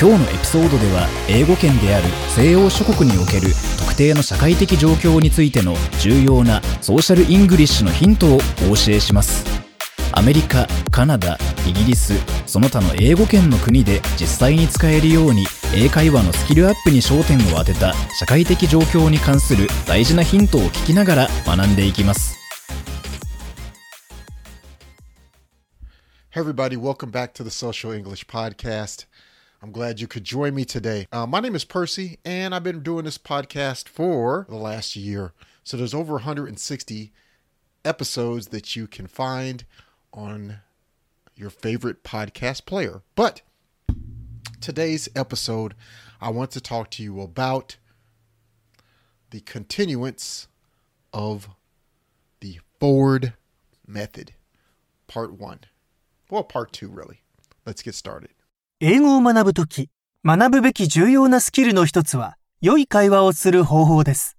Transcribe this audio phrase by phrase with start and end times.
[0.00, 3.48] 今日のエピソードでは英語圏である西欧諸国における
[3.80, 8.36] 特定の社会的状況についての重要なソーシャルイングリッシュのヒントを
[8.70, 9.44] お教えします
[10.12, 11.36] アメリカカナダ
[11.66, 12.14] イギリス
[12.46, 22.38] その他の英語圏の国で実際に使えるように英会話のスキルアップに焦点を当てた社会的状況に関する大事なヒントを聞きながら学んでいきます
[26.30, 29.06] Hey, everybody, welcome back to the Social English Podcast.
[29.60, 31.08] I'm glad you could join me today.
[31.10, 35.32] Uh, my name is Percy, and I've been doing this podcast for the last year.
[35.64, 37.12] So there's over 160
[37.84, 39.64] episodes that you can find
[40.12, 40.58] on
[41.34, 43.02] your favorite podcast player.
[43.16, 43.42] But
[44.60, 45.74] today's episode,
[46.20, 47.78] I want to talk to you about
[49.30, 50.46] the continuance
[51.12, 51.48] of
[52.38, 53.32] the Ford
[53.84, 54.34] method,
[55.08, 55.60] part one.
[56.30, 57.22] Well, part two, really.
[57.66, 58.30] Let's get started.
[58.80, 59.90] 英語を学ぶとき、
[60.24, 64.36] 学ぶべき重要なスキルの一つは、良い会話をする方法です。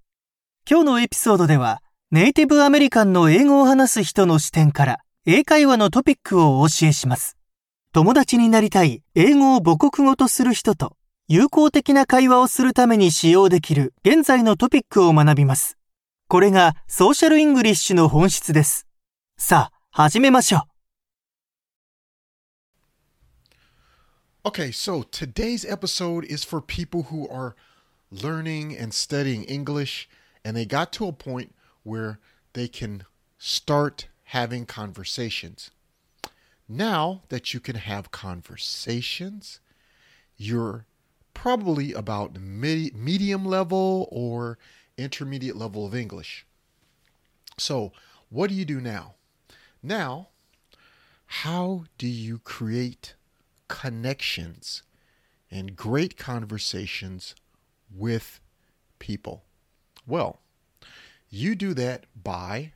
[0.66, 7.36] 今日のエピソードでは、ネイティブアメリカンの英語を話す人の視点から、英会話のトピックをお教えします。
[7.92, 10.96] 友達になりたい英語を母国語とする人と、
[11.28, 15.76] 有効的な会話をするために使用できる現在のトピックを学びます。
[16.28, 18.86] これがソーシャルイングリッシュの本質です。
[19.36, 20.69] さあ、始めましょう。
[24.42, 27.54] Okay, so today's episode is for people who are
[28.10, 30.08] learning and studying English
[30.42, 32.18] and they got to a point where
[32.54, 33.04] they can
[33.36, 35.70] start having conversations.
[36.66, 39.60] Now that you can have conversations,
[40.38, 40.86] you're
[41.34, 44.56] probably about medium level or
[44.96, 46.46] intermediate level of English.
[47.58, 47.92] So,
[48.30, 49.16] what do you do now?
[49.82, 50.28] Now,
[51.26, 53.16] how do you create
[53.70, 54.82] connections
[55.50, 57.36] and great conversations
[57.94, 58.40] with
[58.98, 59.44] people?
[60.06, 60.40] Well,
[61.30, 62.72] you do that by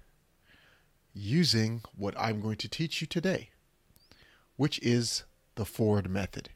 [1.13, 3.51] using what I'm going to teach you today,
[4.57, 5.25] which is
[5.57, 6.51] the Ford method.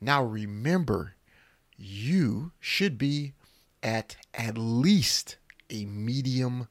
[0.00, 1.14] Now, remember,
[1.76, 3.34] you should be
[3.82, 5.36] at at least
[5.68, 6.68] a medium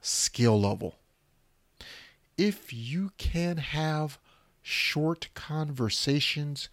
[0.00, 0.96] skill level.
[2.38, 4.18] If you can have
[4.66, 6.70] short conversations,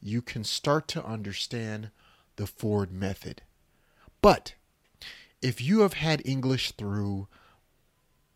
[0.00, 1.90] you can start to understand
[2.36, 3.42] the Ford method.
[4.22, 4.54] But
[5.42, 7.28] if you have had English through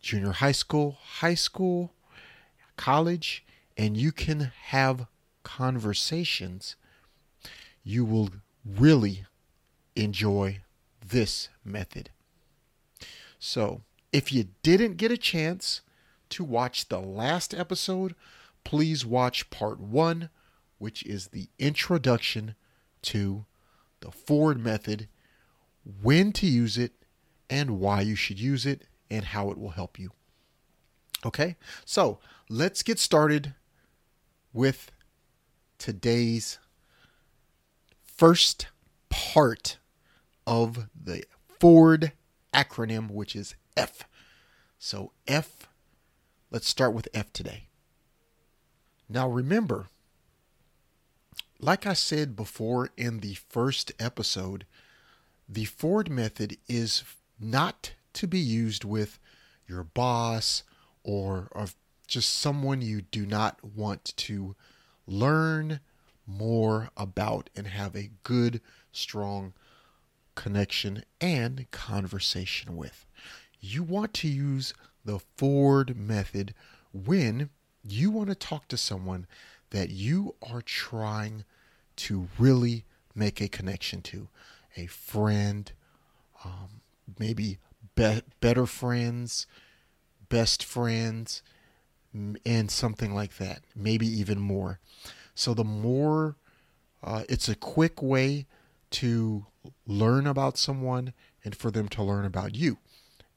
[0.02, 1.94] junior high school, high school,
[2.76, 3.46] college,
[3.78, 5.06] and you can have
[5.42, 6.76] conversations,
[7.82, 8.28] you will
[8.62, 9.24] really
[9.96, 10.58] enjoy
[11.06, 12.10] this method.
[13.38, 13.80] So,
[14.12, 15.80] if you didn't get a chance
[16.28, 18.14] to watch the last episode,
[18.68, 20.28] please watch part one,
[20.76, 22.54] which is the introduction
[23.00, 23.46] to
[24.00, 25.08] the Ford method,
[26.02, 26.92] when to use it,
[27.48, 30.10] and why you should use it, and how it will help you.
[31.24, 31.56] Okay,
[31.86, 32.18] so
[32.50, 33.54] let's get started
[34.52, 34.92] with
[35.78, 36.58] today's
[38.04, 38.66] first
[39.08, 39.78] part
[40.46, 41.24] of the
[41.58, 42.12] Ford
[42.52, 44.04] acronym, which is F.
[44.78, 45.70] So, F,
[46.50, 47.68] let's start with F today.
[49.08, 49.86] Now, remember,
[51.58, 54.66] like I said before in the first episode,
[55.48, 57.04] the Ford method is
[57.40, 59.18] not to be used with
[59.66, 60.62] your boss
[61.02, 61.74] or of
[62.06, 64.54] just someone you do not want to
[65.06, 65.80] learn
[66.26, 68.60] more about and have a good,
[68.92, 69.54] strong
[70.34, 73.06] connection and conversation with.
[73.60, 74.74] You want to use
[75.04, 76.54] the Ford method
[76.92, 77.50] when
[77.84, 79.26] you want to talk to someone
[79.70, 81.44] that you are trying
[81.96, 82.84] to really
[83.14, 84.28] make a connection to
[84.76, 85.72] a friend,
[86.44, 86.80] um,
[87.18, 87.58] maybe
[87.94, 89.46] be- better friends,
[90.28, 91.42] best friends,
[92.46, 94.78] and something like that, maybe even more.
[95.34, 96.36] So, the more
[97.02, 98.46] uh, it's a quick way
[98.90, 99.46] to
[99.86, 101.12] learn about someone
[101.44, 102.78] and for them to learn about you.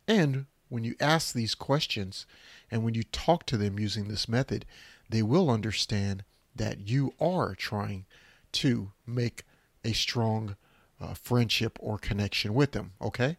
[0.07, 2.25] And when you ask these questions
[2.71, 4.65] and when you talk to them using this method,
[5.09, 6.23] they will understand
[6.56, 8.06] that you are trying
[8.53, 9.44] to make
[9.83, 10.56] a strong
[11.00, 12.94] uh, friendship or connection with them.
[13.01, 13.38] Okay?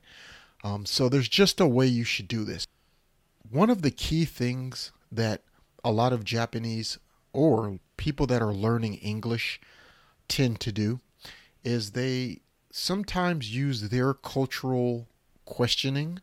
[0.63, 2.67] Um, so there's just a way you should do this.
[3.51, 5.43] One of the key things that
[5.85, 6.99] a lot of Japanese
[7.33, 9.61] or people that are learning English
[10.29, 11.01] tend to do
[11.65, 12.41] is they
[12.71, 15.07] sometimes use their cultural
[15.45, 16.21] questioning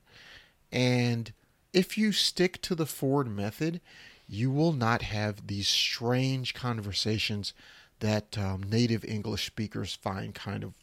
[0.72, 1.34] and
[1.74, 3.82] if you stick to the Ford method,
[4.28, 7.54] you will not have these strange conversations
[8.00, 10.74] that um, native English speakers find kind of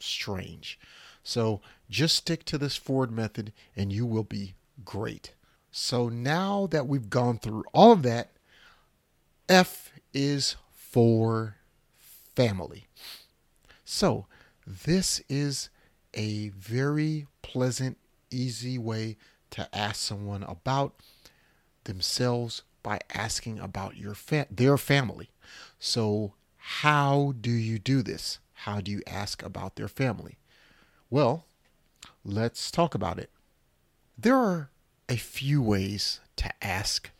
[0.00, 0.78] strange.
[1.22, 4.54] So just stick to this Ford method and you will be
[4.84, 5.34] great.
[5.70, 8.32] So now that we've gone through all of that,
[9.48, 11.56] F is for
[12.34, 12.86] family.
[13.84, 14.26] So
[14.66, 15.70] this is
[16.14, 17.98] a very pleasant,
[18.30, 19.16] easy way
[19.50, 20.94] to ask someone about
[21.84, 25.30] themselves by asking about your fa- their family.
[25.78, 28.38] So how do you do this?
[28.52, 30.36] How do you ask about their family?
[31.10, 31.46] Well,
[32.24, 33.30] let's talk about it.
[34.16, 34.70] There are
[35.08, 37.10] a few ways to ask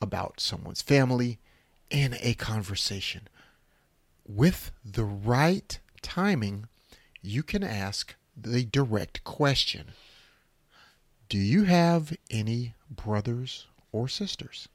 [0.00, 1.38] about someone's family
[1.90, 3.28] in a conversation.
[4.26, 6.68] With the right timing,
[7.22, 9.92] you can ask the direct question
[11.30, 14.68] Do you have any brothers or sisters?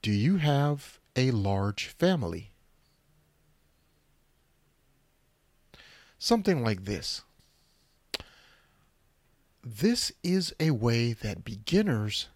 [0.00, 2.52] Do you have a large family?
[6.18, 7.20] Something like this.
[9.62, 12.28] This is a way that beginners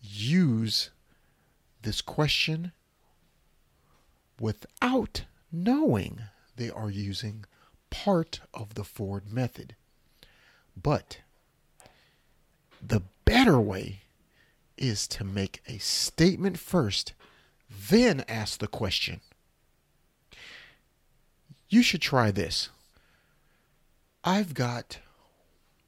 [0.00, 0.90] use
[1.82, 2.70] this question
[4.38, 6.20] without knowing
[6.54, 7.46] they are using
[7.90, 9.74] part of the Ford method.
[10.82, 11.18] But
[12.80, 14.02] the better way
[14.76, 17.12] is to make a statement first,
[17.68, 19.20] then ask the question.
[21.68, 22.70] You should try this.
[24.24, 24.98] I've got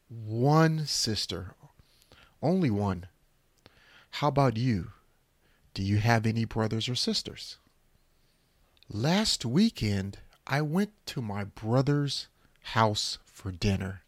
[0.08, 1.54] one sister,
[2.42, 3.06] only one.
[4.10, 4.92] How about you?
[5.72, 7.58] Do you have any brothers or sisters?
[8.88, 12.26] Last weekend, I went to my brother's
[12.62, 14.02] house for dinner.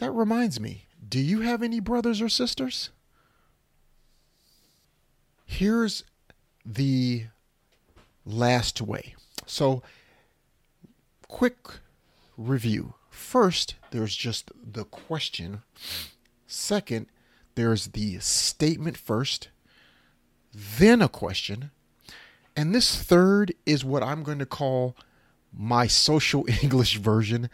[0.00, 2.88] That reminds me, do you have any brothers or sisters?
[5.44, 6.04] Here's
[6.64, 7.26] the
[8.24, 9.14] last way.
[9.44, 9.82] So,
[11.28, 11.58] quick
[12.38, 12.94] review.
[13.10, 15.64] First, there's just the question.
[16.46, 17.08] Second,
[17.54, 19.48] there's the statement first,
[20.54, 21.72] then a question.
[22.56, 24.96] And this third is what I'm going to call
[25.52, 27.50] my social English version,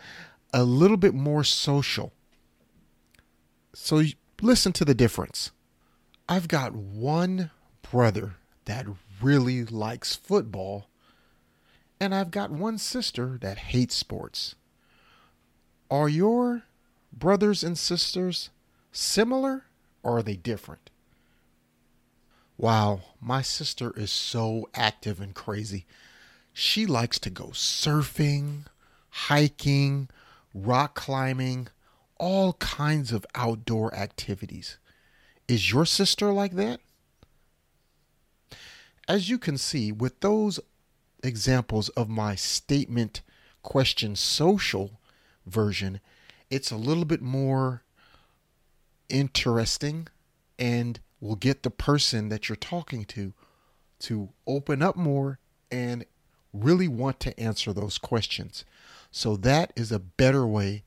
[0.53, 2.13] a little bit more social.
[3.79, 4.03] So
[4.41, 5.53] listen to the difference.
[6.29, 7.51] I've got one
[7.89, 8.87] brother that
[9.21, 10.89] really likes football,
[12.01, 14.55] and I've got one sister that hates sports.
[15.91, 16.63] Are your
[17.13, 18.49] brothers and sisters
[18.93, 19.67] similar
[20.03, 20.89] or are they different?
[22.57, 25.85] Wow, my sister is so active and crazy.
[26.55, 28.65] She likes to go surfing,
[29.11, 30.09] hiking,
[30.55, 31.69] rock climbing,
[32.19, 34.79] all kinds of outdoor activities.
[35.49, 36.81] Is your sister like that?
[39.09, 40.59] As you can see, with those
[41.23, 43.23] examples of my statement
[43.63, 45.01] question social
[45.47, 46.01] version,
[46.51, 47.83] it's a little bit more
[49.09, 50.09] interesting
[50.59, 53.33] and will get the person that you're talking to
[53.99, 55.39] to open up more
[55.71, 56.05] and
[56.53, 58.65] really want to answer those questions.
[59.11, 60.85] So that is a better way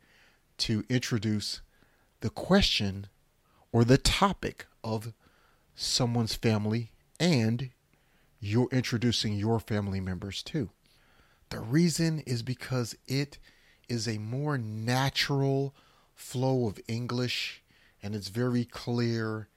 [0.59, 1.61] to introduce
[2.21, 3.07] the question
[3.71, 5.13] or the topic of
[5.75, 7.69] someone's family and
[8.39, 10.69] you're introducing your family members too.
[11.49, 13.37] The reason is because it
[13.87, 15.73] is a more natural
[16.13, 17.63] flow of English
[18.01, 19.47] and it's very clear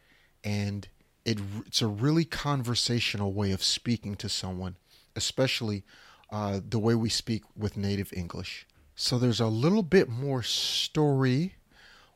[0.42, 0.88] and
[1.25, 4.76] it, it's a really conversational way of speaking to someone,
[5.14, 5.85] especially
[6.30, 8.66] uh, the way we speak with native English.
[8.94, 11.54] So there's a little bit more story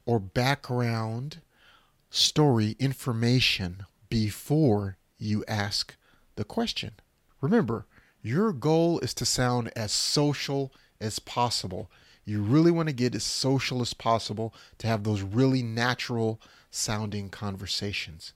[0.04, 1.40] or background
[2.10, 5.96] story information before you ask
[6.36, 6.92] the question.
[7.40, 7.86] Remember,
[8.22, 11.90] your goal is to sound as social as possible.
[12.24, 16.40] You really want to get as social as possible to have those really natural
[16.70, 18.32] sounding conversations.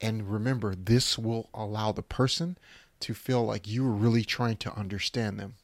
[0.00, 2.58] And remember, this will allow the person
[3.00, 5.54] to feel like you are really trying to understand them.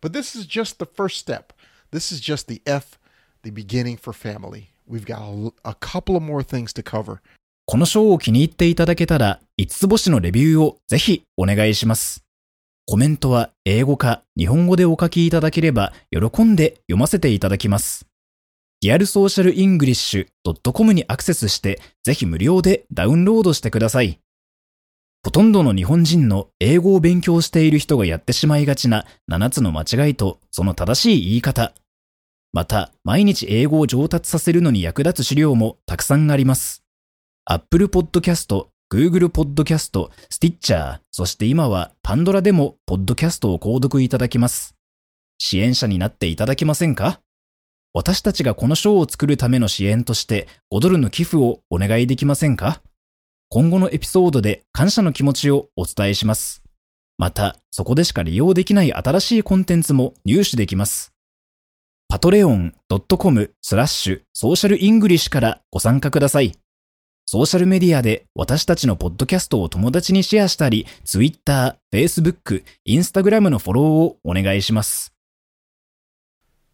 [0.00, 1.52] But this is just the first step.
[1.90, 2.98] This is just the F,
[3.42, 4.70] the beginning for family.
[4.88, 7.18] We've got a, a couple of more things to cover.
[7.66, 12.24] この章を気に入っていただけたら、5つ星のレビューをぜひお願いします。
[12.86, 18.06] コメントは英語か日本語でお書きいただければ喜んで読ませていただきます。
[18.80, 24.18] リアルソーシャルイングリッシュ .com にアクセスしてぜひ無料でダウンロードしてください。
[25.24, 31.72] ほとんどの日本人の英語を勉強している人がやってしまいがちな7つの間違いとその正しい言い方。
[32.52, 36.82] また、毎日英語を上達させるのに役立つ資料もたくさんあります。
[37.44, 44.74] Apple Podcast、Google Podcast、Stitcher、そして今は Pandora でも Podcast を購読いただきます。
[45.38, 47.20] 支援者になっていただけませんか？
[47.94, 52.82] 私たちがこの賞を作るための支援として5ドルの寄付をお願いできませんか？
[53.54, 56.62] 今後のエピソードで感謝の気持ちをお伝えします。
[57.18, 61.12] また、そこでしか利用できない新しいコンテンツも入手できます。
[62.10, 66.52] patreon.com スラッシュソーシャルイングリッシュからご参加ください。
[67.26, 75.12] ソーシャルメディアで私たちのポッドキャストを友達にシェアしたり、Twitter、Facebook、Instagram のフォローをお願いします。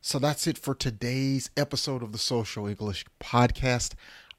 [0.00, 3.97] So that's it for today's episode of the Social English Podcast.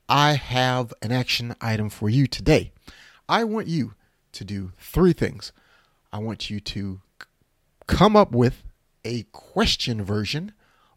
[0.10, 2.72] I have an action item for you today.
[3.30, 3.94] I want you
[4.32, 5.51] to do three things.
[6.12, 7.01] I want you to
[7.86, 8.63] come up with
[9.06, 10.54] a question version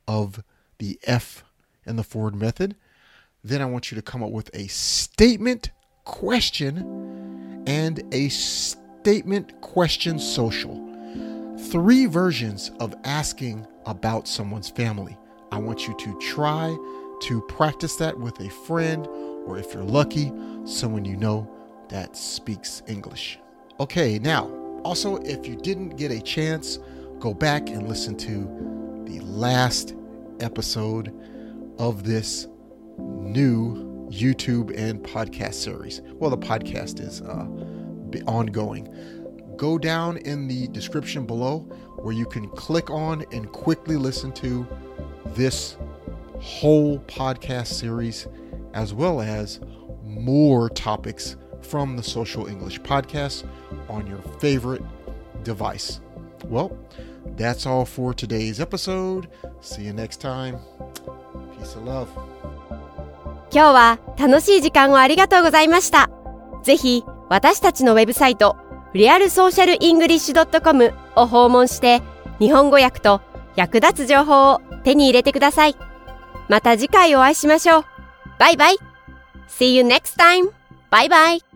[0.08, 0.42] of
[0.78, 1.44] the F
[1.84, 2.74] in the Ford method.
[3.44, 5.70] Then I want you to come up with a statement
[6.04, 10.88] question and a statement question social
[11.70, 15.16] three versions of asking about someone's family.
[15.52, 16.76] I want you to try
[17.22, 19.06] to practice that with a friend,
[19.46, 20.32] or if you're lucky,
[20.64, 21.50] someone you know
[21.88, 23.38] that speaks English.
[23.80, 24.48] Okay, now,
[24.84, 26.78] also, if you didn't get a chance,
[27.18, 29.94] go back and listen to the last
[30.40, 31.14] episode
[31.78, 32.48] of this
[32.98, 36.02] new YouTube and podcast series.
[36.14, 37.46] Well, the podcast is uh,
[38.26, 38.88] ongoing
[39.62, 41.60] go down in the description below
[41.98, 44.66] where you can click on and quickly listen to
[45.26, 45.76] this
[46.42, 48.26] whole podcast series
[48.74, 49.60] as well as
[50.04, 53.44] more topics from the Social English podcast
[53.88, 54.82] on your favorite
[55.44, 56.00] device.
[56.48, 56.76] Well,
[57.36, 59.28] that's all for today's episode.
[59.60, 60.58] See you next time.
[61.56, 62.08] Peace and love.
[63.50, 66.10] 今日は楽しい時間をありがとうございました。
[66.64, 68.56] ぜひ私たちのウェブサイト
[68.94, 72.02] リアルソーシャルイングリッシュ .com を訪問して
[72.38, 73.20] 日本語訳と
[73.54, 75.91] 役立つ情報を手に入れてください。
[76.48, 77.84] また次回お会いしましょう。
[78.38, 78.76] バイバイ
[79.48, 80.50] !See you next time!
[80.90, 81.51] バイバイ